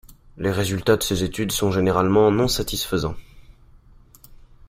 Les 0.35 0.49
résultats 0.49 0.97
de 0.97 1.03
ces 1.03 1.23
études 1.23 1.51
sont 1.51 1.69
généralement 1.71 2.31
non-satisfaisant. 2.31 3.13